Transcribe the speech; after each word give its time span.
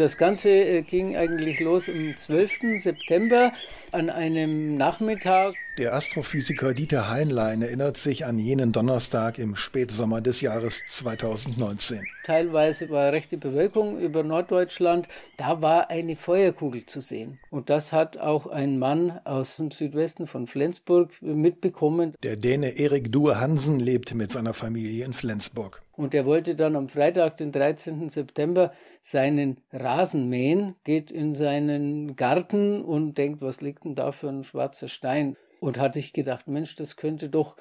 Das 0.00 0.16
Ganze 0.16 0.48
äh, 0.48 0.80
ging 0.80 1.14
eigentlich 1.14 1.60
los 1.60 1.86
am 1.86 2.16
12. 2.16 2.80
September 2.80 3.52
an 3.92 4.08
einem 4.08 4.78
Nachmittag. 4.78 5.56
Der 5.80 5.94
Astrophysiker 5.94 6.74
Dieter 6.74 7.08
Heinlein 7.08 7.62
erinnert 7.62 7.96
sich 7.96 8.26
an 8.26 8.38
jenen 8.38 8.70
Donnerstag 8.70 9.38
im 9.38 9.56
Spätsommer 9.56 10.20
des 10.20 10.42
Jahres 10.42 10.84
2019. 10.86 12.04
Teilweise 12.26 12.90
war 12.90 13.12
rechte 13.12 13.38
Bewölkung 13.38 13.98
über 13.98 14.22
Norddeutschland. 14.22 15.08
Da 15.38 15.62
war 15.62 15.88
eine 15.88 16.16
Feuerkugel 16.16 16.84
zu 16.84 17.00
sehen. 17.00 17.38
Und 17.48 17.70
das 17.70 17.92
hat 17.92 18.18
auch 18.18 18.46
ein 18.46 18.78
Mann 18.78 19.20
aus 19.24 19.56
dem 19.56 19.70
Südwesten 19.70 20.26
von 20.26 20.46
Flensburg 20.46 21.12
mitbekommen. 21.22 22.12
Der 22.22 22.36
Däne 22.36 22.78
Erik 22.78 23.10
Due 23.10 23.40
Hansen 23.40 23.80
lebt 23.80 24.14
mit 24.14 24.32
seiner 24.32 24.52
Familie 24.52 25.06
in 25.06 25.14
Flensburg. 25.14 25.80
Und 25.96 26.12
er 26.12 26.26
wollte 26.26 26.56
dann 26.56 26.76
am 26.76 26.90
Freitag, 26.90 27.38
den 27.38 27.52
13. 27.52 28.10
September, 28.10 28.74
seinen 29.00 29.56
Rasen 29.72 30.28
mähen, 30.28 30.74
geht 30.84 31.10
in 31.10 31.34
seinen 31.34 32.16
Garten 32.16 32.82
und 32.82 33.16
denkt, 33.16 33.40
was 33.40 33.62
liegt 33.62 33.84
denn 33.84 33.94
da 33.94 34.12
für 34.12 34.28
ein 34.28 34.44
schwarzer 34.44 34.88
Stein? 34.88 35.38
Und 35.60 35.78
hatte 35.78 35.98
ich 35.98 36.12
gedacht, 36.12 36.48
Mensch, 36.48 36.74
das 36.74 36.96
könnte 36.96 37.28
doch 37.28 37.56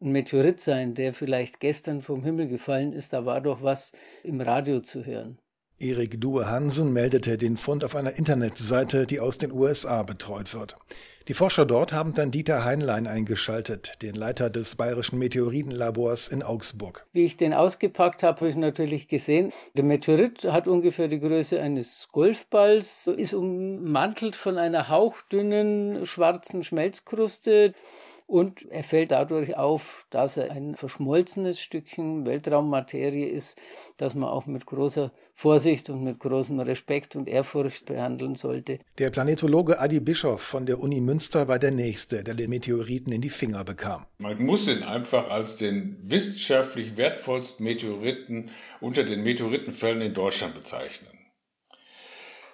ein 0.00 0.12
Meteorit 0.12 0.60
sein, 0.60 0.94
der 0.94 1.12
vielleicht 1.12 1.60
gestern 1.60 2.02
vom 2.02 2.22
Himmel 2.24 2.48
gefallen 2.48 2.92
ist. 2.92 3.12
Da 3.12 3.24
war 3.24 3.40
doch 3.40 3.62
was 3.62 3.92
im 4.22 4.40
Radio 4.40 4.80
zu 4.80 5.04
hören. 5.04 5.38
Erik 5.80 6.20
Due 6.20 6.44
Hansen 6.44 6.92
meldete 6.92 7.38
den 7.38 7.56
Fund 7.56 7.84
auf 7.84 7.94
einer 7.94 8.18
Internetseite, 8.18 9.06
die 9.06 9.20
aus 9.20 9.38
den 9.38 9.52
USA 9.52 10.02
betreut 10.02 10.52
wird. 10.52 10.76
Die 11.28 11.34
Forscher 11.34 11.66
dort 11.66 11.92
haben 11.92 12.14
dann 12.14 12.32
Dieter 12.32 12.64
Heinlein 12.64 13.06
eingeschaltet, 13.06 14.02
den 14.02 14.16
Leiter 14.16 14.50
des 14.50 14.74
Bayerischen 14.74 15.20
Meteoritenlabors 15.20 16.28
in 16.28 16.42
Augsburg. 16.42 17.06
Wie 17.12 17.24
ich 17.24 17.36
den 17.36 17.54
ausgepackt 17.54 18.24
habe, 18.24 18.40
habe 18.40 18.48
ich 18.48 18.56
natürlich 18.56 19.06
gesehen, 19.06 19.52
der 19.74 19.84
Meteorit 19.84 20.42
hat 20.44 20.66
ungefähr 20.66 21.06
die 21.06 21.20
Größe 21.20 21.60
eines 21.60 22.08
Golfballs, 22.10 23.06
ist 23.06 23.34
ummantelt 23.34 24.34
von 24.34 24.58
einer 24.58 24.88
hauchdünnen 24.88 26.06
schwarzen 26.06 26.64
Schmelzkruste. 26.64 27.72
Und 28.28 28.70
er 28.70 28.84
fällt 28.84 29.10
dadurch 29.10 29.56
auf, 29.56 30.06
dass 30.10 30.36
er 30.36 30.50
ein 30.50 30.74
verschmolzenes 30.74 31.62
Stückchen 31.62 32.26
Weltraummaterie 32.26 33.24
ist, 33.24 33.58
das 33.96 34.14
man 34.14 34.28
auch 34.28 34.44
mit 34.44 34.66
großer 34.66 35.12
Vorsicht 35.32 35.88
und 35.88 36.04
mit 36.04 36.20
großem 36.20 36.60
Respekt 36.60 37.16
und 37.16 37.26
Ehrfurcht 37.26 37.86
behandeln 37.86 38.34
sollte. 38.34 38.80
Der 38.98 39.08
Planetologe 39.08 39.80
Adi 39.80 40.00
Bischoff 40.00 40.42
von 40.42 40.66
der 40.66 40.78
Uni 40.78 41.00
Münster 41.00 41.48
war 41.48 41.58
der 41.58 41.70
Nächste, 41.70 42.22
der 42.22 42.34
den 42.34 42.50
Meteoriten 42.50 43.14
in 43.14 43.22
die 43.22 43.30
Finger 43.30 43.64
bekam. 43.64 44.04
Man 44.18 44.44
muss 44.44 44.68
ihn 44.68 44.82
einfach 44.82 45.30
als 45.30 45.56
den 45.56 45.96
wissenschaftlich 46.02 46.98
wertvollsten 46.98 47.64
Meteoriten 47.64 48.50
unter 48.82 49.04
den 49.04 49.22
Meteoritenfällen 49.22 50.02
in 50.02 50.12
Deutschland 50.12 50.54
bezeichnen. 50.54 51.08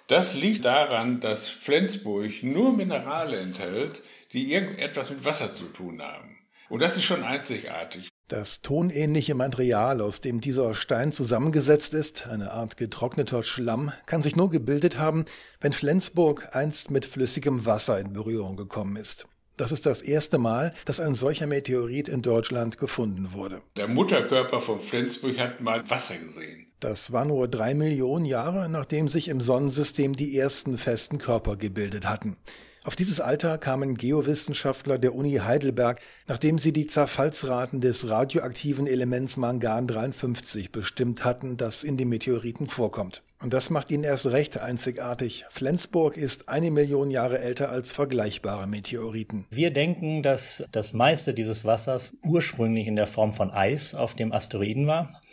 Das 0.07 0.35
liegt 0.35 0.63
daran, 0.63 1.19
dass 1.19 1.49
Flensburg 1.49 2.43
nur 2.43 2.71
Minerale 2.71 3.39
enthält, 3.39 4.03
die 4.35 4.51
irgendetwas 4.51 5.09
mit 5.09 5.25
Wasser 5.25 5.51
zu 5.51 5.65
tun 5.65 6.01
haben. 6.01 6.37
Und 6.69 6.81
das 6.81 6.97
ist 6.97 7.05
schon 7.05 7.23
einzigartig. 7.23 8.09
Das 8.27 8.61
tonähnliche 8.61 9.35
Material, 9.35 10.01
aus 10.01 10.19
dem 10.19 10.41
dieser 10.41 10.73
Stein 10.73 11.13
zusammengesetzt 11.13 11.93
ist, 11.93 12.27
eine 12.27 12.51
Art 12.51 12.75
getrockneter 12.75 13.43
Schlamm, 13.43 13.93
kann 14.07 14.23
sich 14.23 14.35
nur 14.35 14.49
gebildet 14.49 14.97
haben, 14.97 15.25
wenn 15.61 15.73
Flensburg 15.73 16.49
einst 16.53 16.89
mit 16.91 17.05
flüssigem 17.05 17.65
Wasser 17.65 17.99
in 17.99 18.13
Berührung 18.13 18.57
gekommen 18.57 18.95
ist. 18.95 19.27
Das 19.57 19.71
ist 19.71 19.85
das 19.85 20.01
erste 20.01 20.37
Mal, 20.37 20.73
dass 20.83 20.99
ein 20.99 21.15
solcher 21.15 21.47
Meteorit 21.47 22.09
in 22.09 22.21
Deutschland 22.21 22.77
gefunden 22.77 23.31
wurde. 23.31 23.61
Der 23.77 23.87
Mutterkörper 23.87 24.59
von 24.59 24.81
Flensburg 24.81 25.39
hat 25.39 25.61
mal 25.61 25.89
Wasser 25.89 26.17
gesehen. 26.17 26.67
Das 26.81 27.13
war 27.13 27.23
nur 27.23 27.47
drei 27.47 27.73
Millionen 27.73 28.25
Jahre, 28.25 28.67
nachdem 28.67 29.07
sich 29.07 29.29
im 29.29 29.39
Sonnensystem 29.39 30.15
die 30.15 30.37
ersten 30.37 30.77
festen 30.77 31.19
Körper 31.19 31.55
gebildet 31.55 32.09
hatten. 32.09 32.37
Auf 32.85 32.95
dieses 32.95 33.19
Alter 33.19 33.57
kamen 33.57 33.97
Geowissenschaftler 33.97 34.99
der 34.99 35.15
Uni 35.15 35.37
Heidelberg, 35.37 35.99
nachdem 36.27 36.59
sie 36.59 36.71
die 36.71 36.85
Zerfallsraten 36.85 37.81
des 37.81 38.11
radioaktiven 38.11 38.85
Elements 38.85 39.37
Mangan 39.37 39.87
53 39.87 40.71
bestimmt 40.71 41.25
hatten, 41.25 41.57
das 41.57 41.81
in 41.81 41.97
den 41.97 42.09
Meteoriten 42.09 42.67
vorkommt. 42.67 43.23
Und 43.41 43.55
das 43.55 43.71
macht 43.71 43.89
ihn 43.89 44.03
erst 44.03 44.27
recht 44.27 44.59
einzigartig. 44.59 45.45
Flensburg 45.49 46.15
ist 46.15 46.47
eine 46.47 46.69
Million 46.69 47.09
Jahre 47.09 47.39
älter 47.39 47.71
als 47.71 47.91
vergleichbare 47.91 48.67
Meteoriten. 48.67 49.47
Wir 49.49 49.71
denken, 49.71 50.21
dass 50.21 50.63
das 50.71 50.93
meiste 50.93 51.33
dieses 51.33 51.65
Wassers 51.65 52.15
ursprünglich 52.23 52.85
in 52.85 52.95
der 52.95 53.07
Form 53.07 53.33
von 53.33 53.49
Eis 53.49 53.95
auf 53.95 54.13
dem 54.13 54.31
Asteroiden 54.31 54.85
war. 54.85 55.23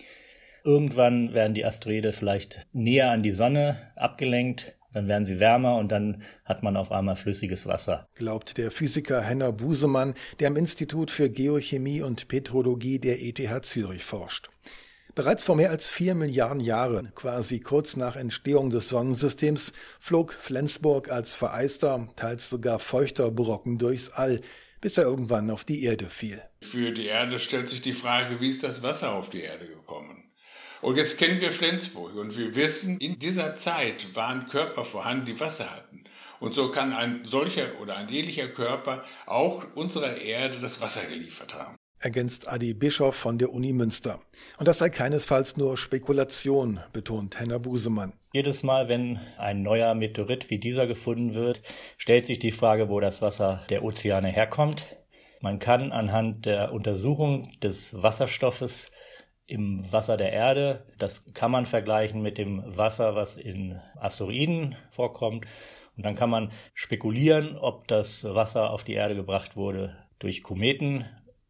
Irgendwann 0.64 1.34
werden 1.34 1.52
die 1.52 1.66
Asteroide 1.66 2.12
vielleicht 2.12 2.66
näher 2.72 3.10
an 3.10 3.22
die 3.22 3.30
Sonne 3.30 3.92
abgelenkt 3.94 4.74
dann 4.92 5.08
werden 5.08 5.24
sie 5.24 5.40
wärmer 5.40 5.76
und 5.76 5.90
dann 5.90 6.22
hat 6.44 6.62
man 6.62 6.76
auf 6.76 6.92
einmal 6.92 7.16
flüssiges 7.16 7.66
Wasser. 7.66 8.08
Glaubt 8.14 8.58
der 8.58 8.70
Physiker 8.70 9.20
Henner 9.22 9.52
Busemann, 9.52 10.14
der 10.40 10.48
am 10.48 10.56
Institut 10.56 11.10
für 11.10 11.30
Geochemie 11.30 12.02
und 12.02 12.28
Petrologie 12.28 12.98
der 12.98 13.22
ETH 13.22 13.64
Zürich 13.64 14.04
forscht. 14.04 14.50
Bereits 15.14 15.44
vor 15.44 15.56
mehr 15.56 15.70
als 15.70 15.90
vier 15.90 16.14
Milliarden 16.14 16.60
Jahren, 16.60 17.14
quasi 17.14 17.60
kurz 17.60 17.96
nach 17.96 18.16
Entstehung 18.16 18.70
des 18.70 18.88
Sonnensystems, 18.88 19.74
flog 20.00 20.32
Flensburg 20.32 21.10
als 21.10 21.36
vereister, 21.36 22.08
teils 22.16 22.48
sogar 22.48 22.78
feuchter 22.78 23.30
Brocken 23.30 23.76
durchs 23.76 24.08
All, 24.08 24.40
bis 24.80 24.96
er 24.96 25.04
irgendwann 25.04 25.50
auf 25.50 25.64
die 25.64 25.84
Erde 25.84 26.08
fiel. 26.08 26.42
Für 26.62 26.92
die 26.92 27.06
Erde 27.06 27.38
stellt 27.38 27.68
sich 27.68 27.82
die 27.82 27.92
Frage, 27.92 28.40
wie 28.40 28.48
ist 28.48 28.64
das 28.64 28.82
Wasser 28.82 29.12
auf 29.12 29.28
die 29.28 29.42
Erde 29.42 29.66
gekommen? 29.66 30.01
Und 30.82 30.96
jetzt 30.96 31.16
kennen 31.16 31.40
wir 31.40 31.52
Flensburg 31.52 32.16
und 32.16 32.36
wir 32.36 32.56
wissen, 32.56 32.98
in 32.98 33.20
dieser 33.20 33.54
Zeit 33.54 34.16
waren 34.16 34.48
Körper 34.48 34.82
vorhanden, 34.82 35.26
die 35.26 35.38
Wasser 35.38 35.70
hatten. 35.70 36.02
Und 36.40 36.54
so 36.54 36.72
kann 36.72 36.92
ein 36.92 37.24
solcher 37.24 37.80
oder 37.80 37.96
ein 37.96 38.08
ähnlicher 38.08 38.48
Körper 38.48 39.04
auch 39.26 39.64
unserer 39.76 40.16
Erde 40.16 40.58
das 40.60 40.80
Wasser 40.80 41.02
geliefert 41.08 41.54
haben. 41.54 41.76
Ergänzt 42.00 42.48
Adi 42.48 42.74
Bischoff 42.74 43.14
von 43.14 43.38
der 43.38 43.52
Uni 43.52 43.72
Münster. 43.72 44.20
Und 44.58 44.66
das 44.66 44.78
sei 44.78 44.90
keinesfalls 44.90 45.56
nur 45.56 45.76
Spekulation, 45.76 46.80
betont 46.92 47.38
Henner 47.38 47.60
Busemann. 47.60 48.14
Jedes 48.32 48.64
Mal, 48.64 48.88
wenn 48.88 49.20
ein 49.38 49.62
neuer 49.62 49.94
Meteorit 49.94 50.50
wie 50.50 50.58
dieser 50.58 50.88
gefunden 50.88 51.34
wird, 51.34 51.62
stellt 51.96 52.24
sich 52.24 52.40
die 52.40 52.50
Frage, 52.50 52.88
wo 52.88 52.98
das 52.98 53.22
Wasser 53.22 53.64
der 53.70 53.84
Ozeane 53.84 54.32
herkommt. 54.32 54.96
Man 55.40 55.60
kann 55.60 55.92
anhand 55.92 56.44
der 56.44 56.72
Untersuchung 56.72 57.52
des 57.60 58.02
Wasserstoffes 58.02 58.90
im 59.46 59.90
Wasser 59.92 60.16
der 60.16 60.32
Erde. 60.32 60.86
Das 60.98 61.32
kann 61.34 61.50
man 61.50 61.66
vergleichen 61.66 62.22
mit 62.22 62.38
dem 62.38 62.62
Wasser, 62.66 63.14
was 63.14 63.36
in 63.36 63.80
Asteroiden 63.96 64.76
vorkommt. 64.90 65.46
Und 65.96 66.06
dann 66.06 66.14
kann 66.14 66.30
man 66.30 66.50
spekulieren, 66.74 67.56
ob 67.56 67.86
das 67.88 68.24
Wasser 68.24 68.70
auf 68.70 68.84
die 68.84 68.94
Erde 68.94 69.14
gebracht 69.14 69.56
wurde 69.56 69.96
durch 70.18 70.42
Kometen 70.42 71.04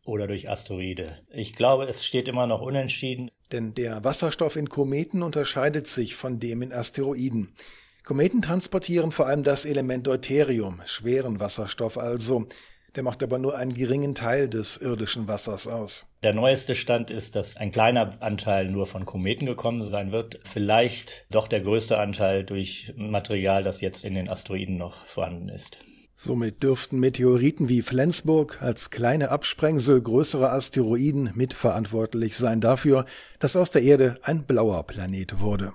oder 0.05 0.27
durch 0.27 0.49
Asteroide. 0.51 1.19
Ich 1.31 1.55
glaube, 1.55 1.85
es 1.85 2.05
steht 2.05 2.27
immer 2.27 2.47
noch 2.47 2.61
unentschieden. 2.61 3.31
Denn 3.53 3.75
der 3.75 4.03
Wasserstoff 4.03 4.57
in 4.57 4.69
Kometen 4.69 5.23
unterscheidet 5.23 5.87
sich 5.87 6.17
von 6.17 6.41
dem 6.41 6.63
in 6.63 6.73
Asteroiden. 6.73 7.55
Kometen 8.05 8.43
transportieren 8.43 9.13
vor 9.13 9.27
allem 9.27 9.45
das 9.45 9.65
Element 9.65 10.07
Deuterium, 10.07 10.83
schweren 10.87 11.39
Wasserstoff 11.39 11.99
also. 11.99 12.47
Der 12.95 13.03
macht 13.03 13.23
aber 13.23 13.39
nur 13.39 13.57
einen 13.57 13.73
geringen 13.73 14.15
Teil 14.15 14.49
des 14.49 14.77
irdischen 14.77 15.27
Wassers 15.27 15.67
aus. 15.67 16.07
Der 16.23 16.35
neueste 16.35 16.75
Stand 16.75 17.11
ist, 17.11 17.37
dass 17.37 17.57
ein 17.57 17.73
kleiner 17.73 18.11
Anteil 18.21 18.69
nur 18.69 18.87
von 18.87 19.07
Kometen 19.07 19.47
gekommen 19.47 19.83
sein 19.83 20.13
wird. 20.13 20.41
Vielleicht 20.45 21.27
doch 21.31 21.49
der 21.49 21.61
größte 21.61 21.99
Anteil 21.99 22.45
durch 22.45 22.93
Material, 22.97 23.65
das 23.65 23.81
jetzt 23.81 24.05
in 24.05 24.15
den 24.15 24.29
Asteroiden 24.29 24.77
noch 24.77 25.07
vorhanden 25.07 25.49
ist. 25.49 25.79
Somit 26.15 26.63
dürften 26.63 27.01
Meteoriten 27.01 27.69
wie 27.69 27.83
Flensburg 27.83 28.61
als 28.61 28.91
kleine 28.91 29.31
Absprengsel 29.31 30.01
größerer 30.01 30.53
Asteroiden 30.53 31.33
mitverantwortlich 31.35 32.37
sein 32.37 32.61
dafür, 32.61 33.07
dass 33.39 33.57
aus 33.57 33.71
der 33.71 33.83
Erde 33.83 34.19
ein 34.23 34.45
blauer 34.45 34.87
Planet 34.87 35.41
wurde. 35.41 35.73